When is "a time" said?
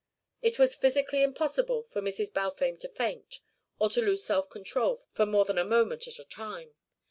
6.17-6.73